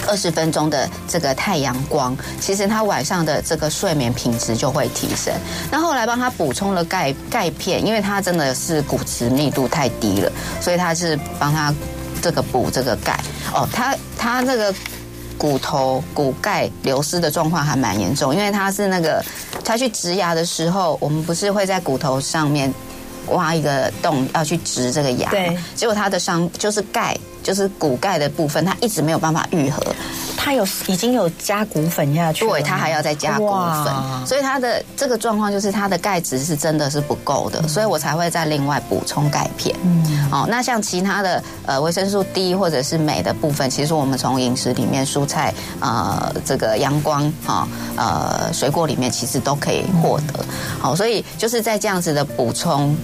[0.07, 5.33] 二十分钟的这个太阳光，其实他晚上的这个睡眠品质就会提升。
[5.71, 11.75] 那后来帮他补充了钙钙片，因为他真的是骨质密度太低了，所以他是帮他
[12.23, 13.19] 这个补这个钙。
[13.53, 14.75] 哦，他他这个
[15.37, 19.25] 骨头骨钙流失的状况还蛮严重，因为他是那个
[19.65, 22.73] 他去植牙的时候，我们不是会在骨头上面
[23.29, 27.17] 挖一个洞要去植这个牙，对，结果他的伤就是钙。
[27.45, 29.81] 就是骨钙的部分，它一直没有办法愈合。
[30.37, 33.49] 它有已经有加骨粉下去，对，它还要再加骨
[33.83, 39.75] 粉，所以它的这个状况就是它的钙质是真的是不够的，所以我才会再另外补充钙片。
[39.85, 50.45] 嗯，哦，那像其他的呃维生素 D 或者是镁的部分，其实我们从饮食里面、蔬菜呃这个阳光啊呃水果里面其实都可以获得。
[50.79, 52.95] 好，所以就是在这样子的补充。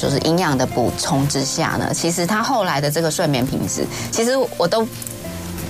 [0.00, 4.86] 就是营养的补充之下呢，其实他后来的这个睡眠品质，其实我都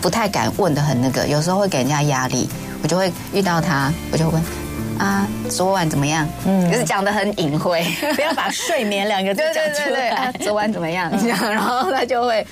[0.01, 2.49] 不太敢问的很那个，有时候会给人家压力，
[2.83, 4.43] 我就会遇到他，我就问
[4.99, 6.29] 啊，昨晚怎么样？
[6.45, 10.09] 嗯，就是讲的很隐晦，不要把睡眠两个字讲出来。
[10.11, 11.11] 啊，昨晚怎么样？
[11.21, 12.47] 这样，然后他就会，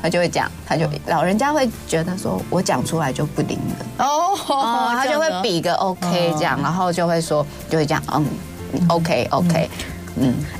[0.00, 3.58] 他就会讲，他就老人家会觉得说我讲出来就不灵
[3.98, 4.36] 了哦，
[4.96, 8.26] 他就会比个 OK 这样，然后就会说，就会讲嗯
[8.88, 9.68] ，OK OK。
[9.74, 9.91] 嗯，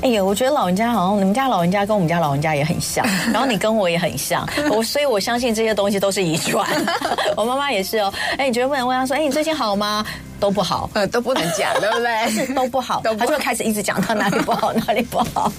[0.01, 6.67] 哎呀，我觉得老人家好像你们家老人家跟我们家老人家也很像， 然后你跟我也很像，我所以我相信这些东西都是遗传。
[7.37, 10.05] 我妈妈也是哦，哎，你觉得不能问她说，哎，你最近好吗？
[10.43, 12.27] 都不好，呃，都不能讲，对不对？
[12.45, 15.49] 是都不好，他就会开始一直讲他哪里不好， 哪里不好。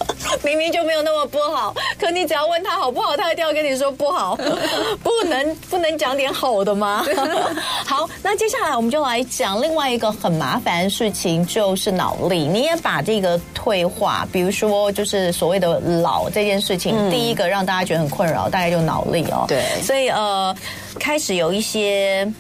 [0.43, 4.37] 明明就没有那么不好，可你只要问他好不好，他一定要跟你说不好。
[5.03, 7.03] 不能不能讲点好的吗？
[7.87, 12.47] 好，那接下来我们就来讲另外一个很麻烦的事情，就是脑力。
[12.47, 19.47] 你也把这个退化，比如说就是所谓的老这件事情，嗯、第一个让大家觉得很困扰，大概就脑力哦。
[19.49, 20.55] 对，所以呃，
[21.01, 22.31] 开始有一些。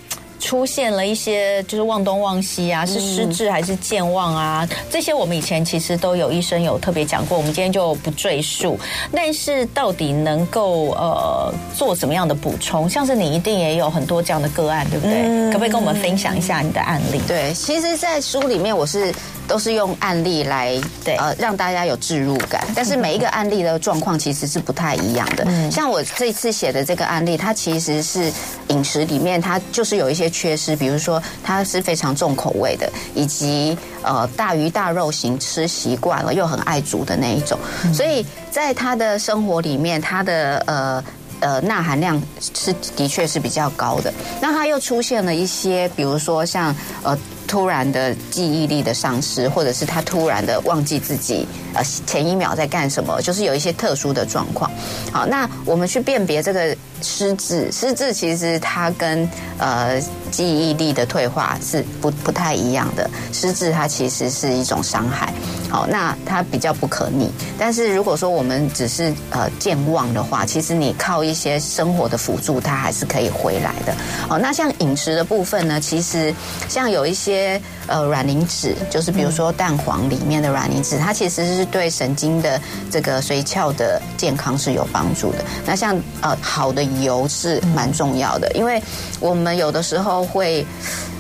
[0.45, 4.69] 出现了一些就是忘东忘西啊，是失智还是健忘啊？
[4.91, 8.79] 这些我们以前其实都有医生有特别讲过，我们今天就不赘述。
[9.11, 12.87] 但是到底能够呃做什么样的补充？
[12.87, 15.23] 像是你一定也有很多这样的个案，对不对？
[15.51, 17.19] 可不可以跟我们分享一下你的案例？
[17.27, 19.15] 对，其实，在书里面我是。
[19.47, 25.71] 都是用案例来对呃让大家有置入感，但是每一个案例的状况其实是不太一样的。
[25.71, 28.33] 像我这次写的这个案例，它其实是
[28.69, 37.59] 饮食里面它就是有一些缺失，比如说它是非常重口味的，以及呃大鱼大肉型吃习惯了又很爱煮的那一种，
[37.93, 41.05] 所以在他的生活里面，他的呃
[41.41, 44.13] 呃钠含量是的确是比较高的。
[44.41, 47.17] 那他又出现了一些，比如说像呃。
[47.55, 54.69] 突然的记忆力的丧失，或者是他突然的忘记自己呃前一秒在干什么，就是有一些特殊的状况。
[55.12, 60.01] 好，那我们去辨别这个失智， 失智其实它跟呃
[60.33, 63.09] 记忆力的退化是不不太一样的。
[63.33, 65.33] 失智它其实是一种伤害。
[65.75, 67.29] 好，那它比较不可逆。
[67.59, 73.93] 但是如果说我们只是呃健忘的话，其实你靠一些生活的辅助，它还是可以回来的。
[74.29, 76.33] 好，那像饮食的部分呢，其实
[76.69, 77.61] 像有一些。
[77.87, 82.59] 呃卵磷脂，就是比如说蛋黄里面的卵磷脂，它其实是对神经的
[82.91, 85.45] 这个髓鞘的健康是有帮助的。
[85.67, 88.83] 那像呃好的油是蛮重要的，因为
[89.21, 90.65] 我们有的时候会。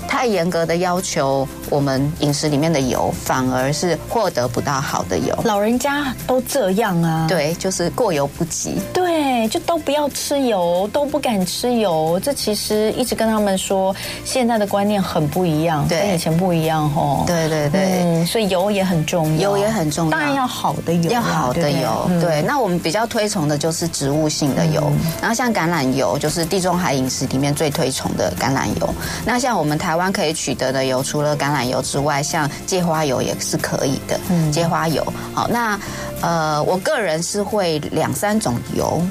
[0.06, 5.36] 太严格的要求，我们饮食里面的油反而是获得不到好的油。
[5.44, 7.26] 老人家都这样啊？
[7.26, 8.76] 对，就是过犹不及。
[8.92, 12.20] 对，就都不要吃油，都不敢吃油。
[12.22, 17.24] 这其实一直跟他们说，现在的观念很不一样，对跟以前不一样哦。
[17.26, 22.04] 对对对，嗯，所以油也很重要，油也很重要，当然要好的油，要好的油。
[22.08, 28.94] 对，对，对，那我们比较推崇的就是植物性的油，嗯、然后像橄榄油，就是地中海饮食里面最推崇的橄榄油。
[29.24, 29.94] 那像我们台。
[29.94, 34.18] 台湾可以取得的油，除了橄榄油之外，像芥花油也是可以的。
[34.30, 35.78] 嗯，芥花油，好，那
[36.22, 39.02] 呃，我个人是会两三种油。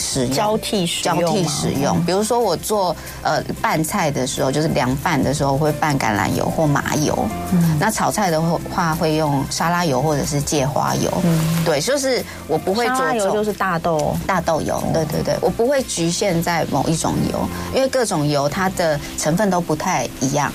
[0.00, 2.04] 使用交替使用，交替使用。
[2.04, 7.18] 比如说我做呃拌菜的时候，就是凉拌的时候会拌橄榄油或麻油。
[7.50, 11.10] 嗯，那炒菜的话会用沙拉油或者是芥花油。
[11.24, 12.96] 嗯，对，就是我不会做。
[12.96, 14.80] 沙拉油就是大豆大豆油。
[14.94, 20.52] 对对对，我不会局限在某一种油，因为各种油它的成分都不太一样。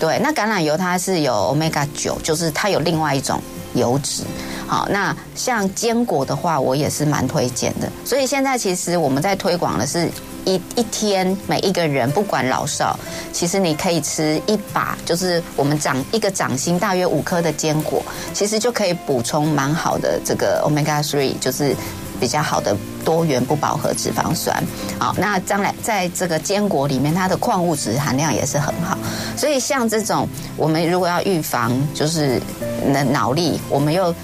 [0.00, 3.40] 对，那橄榄油它是有 Omega 九，就是它有另外一种
[3.74, 4.22] 油脂。
[4.66, 7.90] 好，那像坚果的话，我也是蛮推荐的。
[8.04, 10.08] 所以现在其实我们在推广的是
[10.44, 12.98] 一一天每一个人不管老少，
[13.32, 21.76] 其实你可以吃一把，就是我们掌一个掌心大约五颗的坚果，其实就可以补充蛮好的这个 Omega Three，就是
[22.20, 24.62] 比较好的多元不饱和脂肪酸。
[24.98, 28.98] 好，那将来在这个坚果里面，它的矿物质含量也是很好。
[29.36, 32.40] 所以像这种我们如果要预防就是
[33.10, 34.14] 脑力，我们又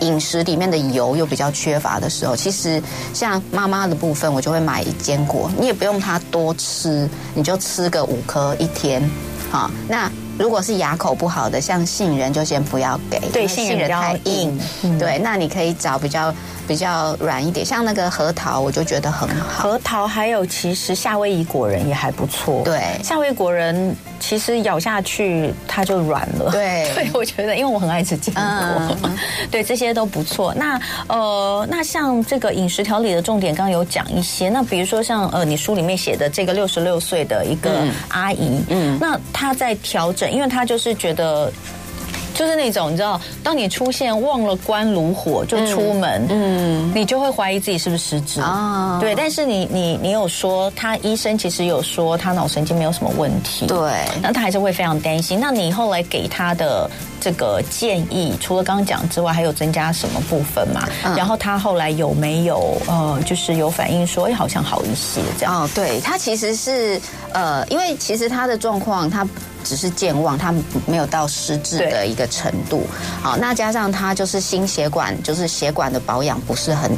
[0.00, 2.82] 饮食里面的油又比较缺乏的时候，其实
[3.14, 9.02] 像妈妈的部分，我就会买坚果，你也不用它多吃，你就吃个五颗一天，
[9.50, 16.34] 好，那如果是牙口不好的，像杏仁就先不要给，对，杏仁太硬，嗯、对，那你可以找比较。
[16.66, 19.70] 比较软一点，像那个核桃，我就觉得很好。
[19.70, 22.62] 核桃还有其实夏威夷果仁也还不错。
[22.64, 26.50] 对，夏威夷果仁其实咬下去它就软了。
[26.50, 28.42] 对， 对，我觉得因为我很爱吃坚果，
[29.04, 29.16] 嗯、
[29.50, 30.52] 对这些都不错。
[30.54, 34.48] 那呃，那像这个饮食调理的重点，刚刚有讲一些。
[34.48, 41.52] 那比如说像呃，你书里面写的这个六十六岁的一个阿姨，嗯，那她在调整，因为她就是觉得。
[42.36, 48.98] 就是那种你知道，当你出现忘了关炉火就出门，嗯，你就会怀疑自己是不是失智啊？
[49.00, 55.38] 对，但是你你你有说，他医生其实有说他脑神经没有什么问题，对，那他还是会非常担心。
[55.40, 60.86] 那你后来给他的这个建议，除了刚刚讲之外，还有增加什么部分嘛？
[61.16, 65.62] 然后他后来有没有呃，就是有反应说，哎，好像好一些这样？
[65.62, 67.00] 哦，对，他其实是
[67.32, 69.26] 呃，因为其实他的状况他。
[69.66, 70.54] 只是健忘，他
[70.86, 72.86] 没有到失智的一个程度。
[73.20, 76.96] 好，那加上他就是心血管，就是血管的保养不是很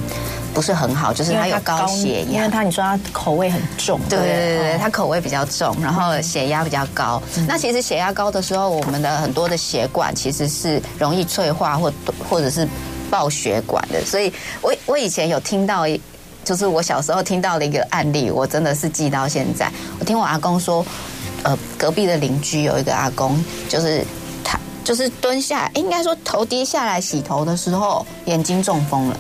[0.52, 2.31] 不是很好，就是他有高血压。
[2.31, 7.22] 因为他你说他口味很重，对对对对，他口味比较重，然后血压比较高。
[7.46, 11.90] 那其实血压高的时候，我们的很多的血管其实是容易脆化或
[12.28, 12.68] 或者是
[13.11, 14.04] 爆血管的。
[14.04, 15.87] 所以我我以前有听到，
[16.44, 19.72] 就是我小时候听到的一个案例，我真的是记到现在。
[19.98, 20.85] 我听我阿公说。
[21.48, 24.04] 呃，隔壁的邻居有一个阿公，就是
[24.44, 29.16] 他就是蹲下，应该说头低下来洗头的时候，眼睛中风了。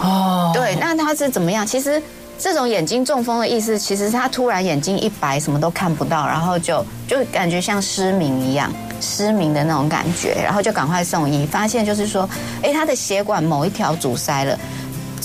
[0.00, 1.64] 哦，对，那他是怎么样？
[1.64, 2.02] 其实
[2.40, 12.28] 这种眼睛中风的意思，其实他突然眼睛一白，什么都看不到，然后就就感觉像失明一样，失明的那种感觉，然后就赶快送医，发现就是说，
[12.64, 14.58] 哎，他的血管某一条阻塞了。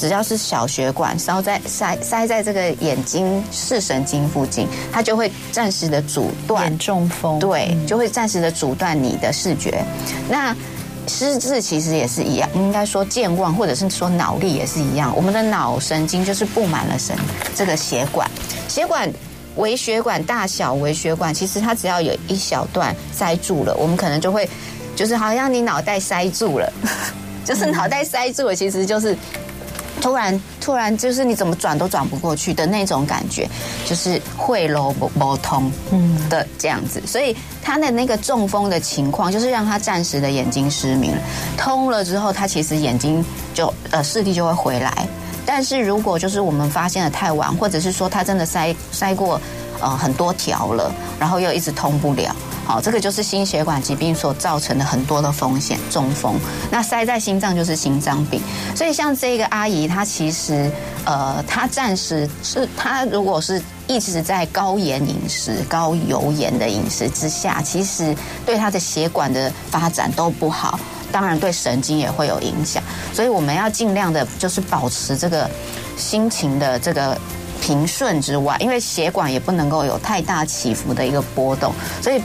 [0.01, 9.85] 只要是小血管烧在塞塞在这个眼睛视神经附近，它就会暂时的阻断眼中风，对，就会暂时的阻断你的视觉。
[10.27, 10.55] 那
[11.07, 15.15] 失智其实也是一样，应该说健忘或者是说脑力也是一样。
[15.15, 17.15] 我们的脑神经就是布满了神
[17.53, 18.27] 这个血管，
[18.67, 19.07] 血管
[19.57, 24.49] 微血管大小微血管，其实它只要有一小段塞住了，我们可能就会
[24.95, 26.73] 就是好像你脑袋塞住了，
[27.45, 29.15] 就是脑袋塞住了，其实就是。
[30.01, 33.47] 突然，突然就是你怎么转都转不过去的那种感觉，
[33.85, 37.01] 就是会啰不不通，嗯的这样子。
[37.05, 41.13] 所以他的那个中风的情况，就是让他暂时的眼睛失明。
[41.55, 45.07] 通了之后，他其实眼睛就呃视力就会回来。
[45.45, 49.39] 但是如果就是我们发现的太晚，或者是说他真的塞塞过
[49.79, 52.35] 呃很多条了，然后又一直通不了。
[52.71, 56.39] 好，这个就是心血管疾病所造成的很多的风险，中风。
[56.71, 58.41] 那塞在心脏就是心脏病。
[58.73, 60.71] 所以像这个阿姨，她其实，
[61.03, 70.79] 呃，她暂时是她如果是一直在高盐饮食、高油盐的饮食之下，其实对她的血管的发展都不好，
[71.11, 72.81] 当然对神经也会有影响。
[73.13, 75.51] 所以我们要尽量的，就是保持这个
[75.97, 77.19] 心情的这个
[77.59, 82.21] 平顺之外，因为血管也不能够有太大起伏的一个波动，所以。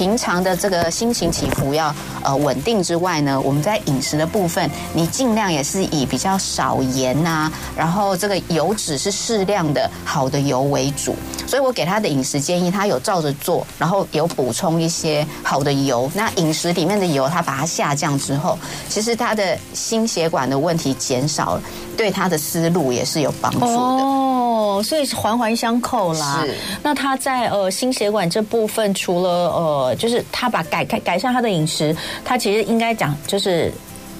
[0.00, 11.14] 平常的这个心情起伏要呃稳定之外呢，我们在饮食的部分，你尽量也是以比较少盐呐、啊，然后这个油脂是适量的好的油为主。
[11.46, 16.10] 所以我给他的饮食建议，他有照着做，然后有补充一些好的油。
[16.14, 18.58] 那饮食里面的油，他把它下降之后，
[18.88, 21.62] 其实他的心血管的问题减少了，
[21.94, 24.39] 对他的思路也是有帮助的。
[24.82, 26.42] 所以是环环相扣啦。
[26.44, 26.54] 是。
[26.82, 29.96] 那他在呃心血管这部分，除了呃。
[30.00, 31.94] 就是他把改改改善他的饮食，
[32.24, 33.70] 他其实应该讲就是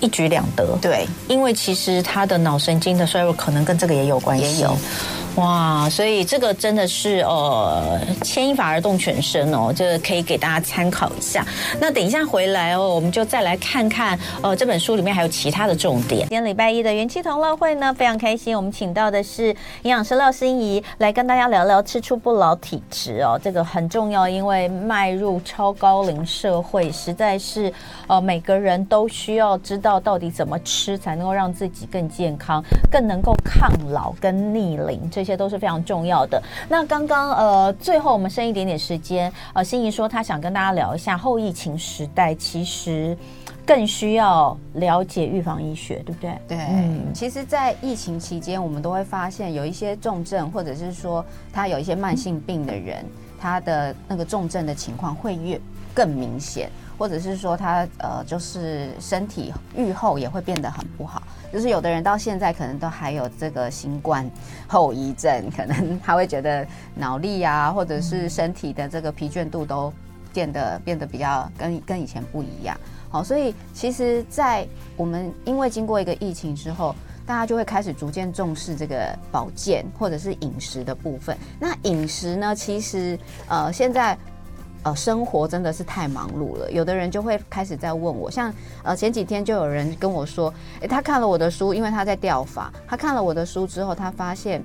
[0.01, 0.77] 一举两得。
[0.83, 4.45] 对，因为其实他的脑神经的衰弱可能跟这个也有关系。
[4.45, 4.77] 也有。
[5.37, 11.47] 哇，所以这个真的是呃，牵一发而动全身哦，这个可以给大家参考一下。
[11.81, 16.23] 那等一下回来哦，我们就再来看看呃这本书里面还有其他的重点。
[16.23, 19.51] 今天礼拜一的元气同乐会呢，非常开心，我们请到的是
[19.83, 27.73] 营养师廖心怡来跟大家聊聊吃出不老体质哦，这个很重要，因为迈入超高龄社会，实在是
[28.09, 35.01] 呃每个人都需要知道到底怎么吃才能够让自己更健康，更能够抗老跟逆龄。
[35.21, 36.43] 这些都是非常重要的。
[36.67, 43.15] 那刚刚呃，最后我们剩一点点时间，呃，心怡说她想跟大家聊一下后疫情时代，其实
[43.67, 46.39] 更需要了解预防医学，对不对？
[46.49, 53.05] 对，嗯，其实，在疫情期间，我们都会发现有一些重症，或者是说他有一些慢性病的人，
[53.39, 55.61] 他的那个重症的情况会越
[55.93, 56.71] 更明显。
[57.01, 64.31] 或者是说他呃，就是身体愈后也会变得很不好，就是有的人到现在可能都还有这个新冠
[64.69, 69.91] 后遗症，可能他会觉得脑力啊，或者是身体的这个疲倦度都
[70.31, 72.79] 变得变得比较跟跟以前不一样。
[73.09, 76.95] 好，所以其实，在我们因为经过一个疫情之后，
[77.25, 81.35] 大家就会开始逐渐重视这个保健或者是饮食的部分。
[81.59, 84.15] 那饮食呢，其实呃现在。
[84.83, 88.53] 呃，生活真的是太忙碌了，有的人就会开始在问我，像
[88.83, 94.63] 呃前几天就有人跟我说，诶，他看了我的书，因为他在钓法，他看了我的书之后，他发现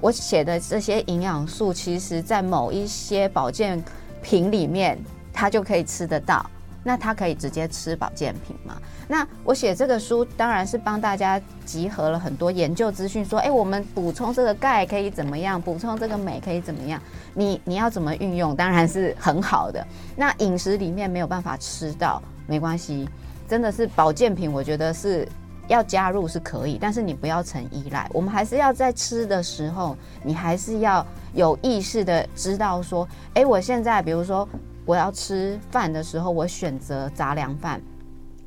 [0.00, 3.82] 我写的这些营养素，其实在某一些保健
[4.22, 4.98] 品里面，
[5.32, 6.44] 他就可以吃得到。
[6.84, 8.76] 那他可以直接吃保健品吗？
[9.08, 15.60] 那我写这个书当然是帮大家集合了很多研究资讯，说，哎，我们补充这个钙可以怎么样？
[15.60, 17.00] 补充这个镁可以怎么样？
[17.32, 18.54] 你你要怎么运用？
[18.54, 19.84] 当然是很好的。
[20.14, 23.08] 那饮食里面没有办法吃到，没关系，
[23.48, 25.26] 真的是保健品，我觉得是
[25.68, 28.06] 要加入是可以，但是你不要成依赖。
[28.12, 34.46] 我们还是要在吃的时候，你还是要有意识的知道说，哎，我现在比如说。
[34.84, 37.80] 我要吃饭的时候，我选择杂粮饭。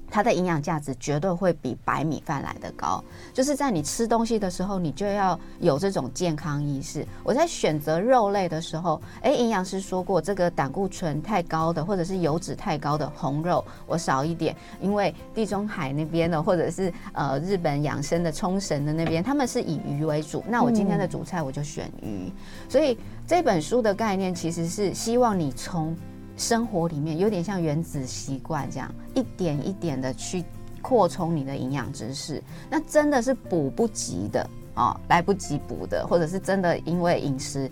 [0.10, 7.06] 它的营养价值绝对会比白米饭来得高，就是在你吃东西的时候，你就要有这种健康意识。
[7.26, 22.32] 我在选择肉类的时候，诶，营养师说过，这个胆固醇太高的或者是油脂太高的红肉，我少一点，因为地中海那边的或者是呃日本养生的冲绳的那边，他们是以鱼为主，那我今天的主菜我就选鱼。
[22.70, 25.94] 所以这本书的概念其实是希望你从。
[26.38, 30.46] 生活里面有点像原子习惯这样，一点一点的去
[30.82, 37.70] 扩充你的营养知识，那真的是补不及的哦，来不及补的，或者是真的因为饮食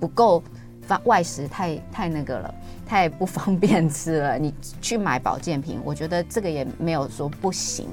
[0.00, 0.42] 不够，
[0.82, 2.54] 发外食太太那个了，
[2.84, 4.52] 太不方便吃了，你
[4.82, 7.86] 去买保健品，我觉得这个也没有说不行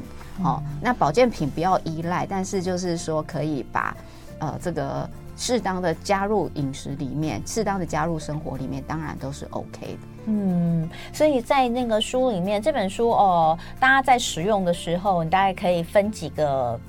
[0.43, 0.61] 哦。
[0.81, 3.95] 那保健品不要依赖，但是就是说可以把
[4.39, 5.07] 呃这个。
[5.37, 10.14] 适当的加入饮食里面，适当的加入生活里面，当然都是 OK 的。
[10.25, 16.79] 嗯，所以在那个书里面，这本书哦，大家在使用的时候，你大概可以分几个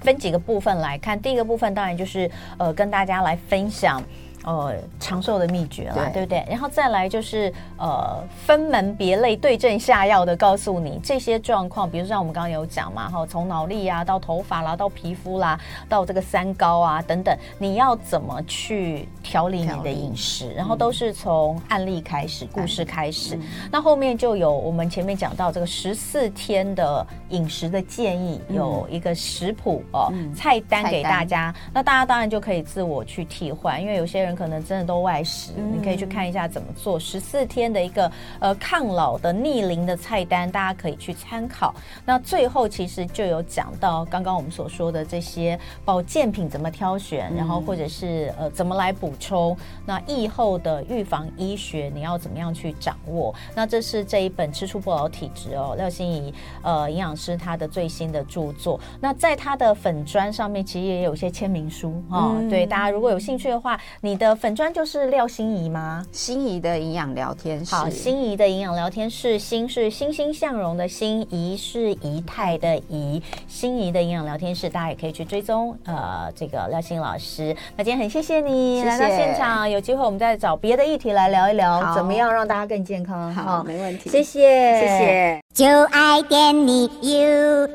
[0.00, 1.20] 分几个部分来看。
[1.20, 4.02] 第一个部分当然就是呃，跟大家来分享。
[4.44, 6.44] 呃，长寿的秘诀了，对，对不对？
[6.50, 15.56] 然后再来就是呃，分门别类、对症下药的告诉你这些状况，比如说像我们刚刚有讲嘛，哈，从脑力啊到头发啦，到皮肤啦，
[15.88, 20.52] 到这个三高啊等等，你要怎么去调理你的饮食？
[20.54, 23.36] 然后都是从案例开始、故事开始。
[23.36, 31.54] 嗯、那后面就有我们前面讲到这个十四天的饮食的建议，有一个食谱哦，嗯、菜单给大家。
[31.72, 34.31] 那大家当然就可以自我去替换，因为有些人。
[34.34, 41.74] 可能真的都外食，嗯、你可以去看一下怎么做十四天的一个呃抗老的逆龄的菜单，大家可以去参考。
[42.06, 49.54] 那最后其实就有讲到刚刚我们所说的这些保健品怎么挑选，嗯、然后或者是呃怎么来补充。
[49.84, 53.34] 那疫后的预防医学你要怎么样去掌握？
[53.54, 58.80] 那这是这一本吃出不老体质哦，廖心怡呃营养师他的最新的著作。
[58.98, 64.21] 那在他的粉砖上面其实也有一些签名书啊，哦嗯、对大家如果有兴趣的话，你。
[64.22, 66.06] 的粉砖就是廖心怡吗？
[66.12, 67.74] 心怡的营养聊天室。
[67.74, 73.20] 好，心怡的营养聊天室，心是欣欣向荣的心，怡是仪态的怡。
[73.48, 75.76] 心怡的营养聊天室，大家也可以去追踪。
[75.84, 83.34] 呃，这个廖心老师，那今天很谢谢你谢谢来到现场，有机会我们再找别的议题来聊一聊，怎么样让大家更健康？
[83.34, 84.08] 好，好没问题。
[84.08, 85.42] 谢谢，谢谢。
[85.52, 87.72] 就爱点你 UFO。